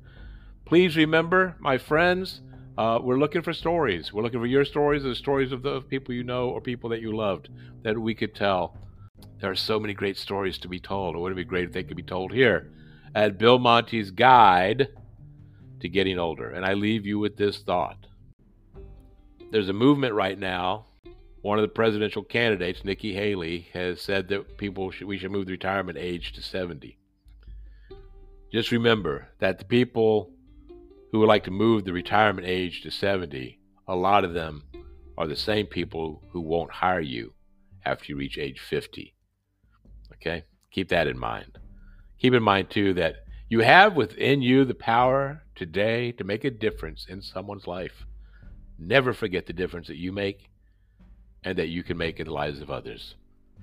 Please 0.65 0.95
remember, 0.95 1.55
my 1.59 1.77
friends, 1.77 2.41
uh, 2.77 2.99
we're 3.01 3.17
looking 3.17 3.41
for 3.41 3.53
stories. 3.53 4.11
We're 4.11 4.23
looking 4.23 4.39
for 4.39 4.45
your 4.45 4.65
stories, 4.65 5.03
the 5.03 5.15
stories 5.15 5.51
of 5.51 5.61
the 5.61 5.81
people 5.81 6.13
you 6.13 6.23
know 6.23 6.49
or 6.49 6.61
people 6.61 6.89
that 6.89 7.01
you 7.01 7.15
loved 7.15 7.49
that 7.83 7.97
we 7.99 8.15
could 8.15 8.33
tell. 8.33 8.77
There 9.39 9.51
are 9.51 9.55
so 9.55 9.79
many 9.79 9.93
great 9.93 10.17
stories 10.17 10.57
to 10.59 10.67
be 10.67 10.79
told. 10.79 11.15
It 11.15 11.19
would 11.19 11.35
be 11.35 11.43
great 11.43 11.65
if 11.65 11.73
they 11.73 11.83
could 11.83 11.97
be 11.97 12.03
told 12.03 12.31
here 12.31 12.71
at 13.13 13.37
Bill 13.37 13.59
Monty's 13.59 14.11
Guide 14.11 14.89
to 15.85 15.89
Getting 15.89 16.19
Older. 16.19 16.49
And 16.49 16.65
I 16.65 16.73
leave 16.73 17.05
you 17.05 17.19
with 17.19 17.37
this 17.37 17.59
thought. 17.59 18.07
There's 19.51 19.69
a 19.69 19.73
movement 19.73 20.13
right 20.13 20.37
now 20.37 20.85
one 21.45 21.59
of 21.59 21.61
the 21.61 21.67
presidential 21.67 22.23
candidates, 22.23 22.83
Nikki 22.83 23.13
Haley, 23.13 23.67
has 23.71 24.01
said 24.01 24.29
that 24.29 24.57
people 24.57 24.89
should, 24.89 25.05
we 25.05 25.19
should 25.19 25.29
move 25.29 25.45
the 25.45 25.51
retirement 25.51 25.95
age 25.95 26.33
to 26.33 26.41
70. 26.41 26.97
Just 28.51 28.71
remember 28.71 29.27
that 29.37 29.59
the 29.59 29.65
people 29.65 30.31
who 31.11 31.19
would 31.19 31.27
like 31.27 31.43
to 31.43 31.51
move 31.51 31.85
the 31.85 31.93
retirement 31.93 32.47
age 32.47 32.81
to 32.81 32.89
70, 32.89 33.59
a 33.87 33.95
lot 33.95 34.23
of 34.23 34.33
them 34.33 34.63
are 35.19 35.27
the 35.27 35.35
same 35.35 35.67
people 35.67 36.23
who 36.31 36.41
won't 36.41 36.71
hire 36.71 36.99
you 36.99 37.31
after 37.85 38.05
you 38.07 38.17
reach 38.17 38.39
age 38.39 38.59
50. 38.59 39.13
Okay? 40.13 40.45
Keep 40.71 40.89
that 40.89 41.05
in 41.05 41.19
mind. 41.19 41.59
Keep 42.17 42.33
in 42.33 42.41
mind, 42.41 42.71
too, 42.71 42.95
that 42.95 43.17
you 43.47 43.59
have 43.59 43.95
within 43.95 44.41
you 44.41 44.65
the 44.65 44.73
power 44.73 45.43
today 45.55 46.11
to 46.13 46.23
make 46.23 46.43
a 46.43 46.51
difference 46.51 47.05
in 47.07 47.21
someone's 47.21 47.67
life. 47.67 48.05
Never 48.79 49.13
forget 49.13 49.45
the 49.45 49.53
difference 49.53 49.87
that 49.87 49.97
you 49.97 50.11
make 50.11 50.49
and 51.43 51.57
that 51.57 51.69
you 51.69 51.83
can 51.83 51.97
make 51.97 52.19
in 52.19 52.25
the 52.25 52.33
lives 52.33 52.59
of 52.59 52.71
others. 52.71 53.15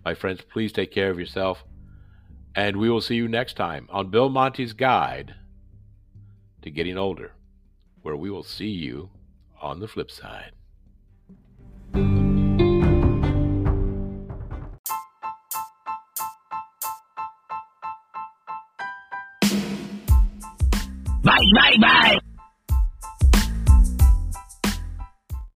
My 0.05 0.15
friends, 0.15 0.41
please 0.53 0.73
take 0.73 0.93
care 0.93 1.11
of 1.11 1.19
yourself, 1.19 1.65
and 2.55 2.77
we 2.77 2.89
will 2.89 3.01
see 3.01 3.17
you 3.17 3.29
next 3.29 3.55
time 3.55 3.89
on 3.91 4.11
Bill 4.11 4.29
Monty's 4.29 4.73
Guide 4.73 5.35
to 6.63 6.71
Getting 6.71 6.97
Older, 6.97 7.33
where 8.03 8.17
we 8.17 8.31
will 8.31 8.45
see 8.45 8.69
you 8.69 9.11
on 9.61 9.81
the 9.81 9.89
flip 9.89 10.11
side. 10.11 10.53